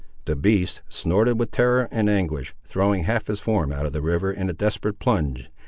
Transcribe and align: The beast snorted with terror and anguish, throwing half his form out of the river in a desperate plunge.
The 0.25 0.35
beast 0.35 0.81
snorted 0.89 1.37
with 1.37 1.51
terror 1.51 1.87
and 1.91 2.09
anguish, 2.09 2.55
throwing 2.65 3.03
half 3.03 3.27
his 3.27 3.39
form 3.39 3.71
out 3.71 3.85
of 3.85 3.93
the 3.93 4.01
river 4.01 4.31
in 4.31 4.49
a 4.49 4.53
desperate 4.53 4.97
plunge. 4.97 5.51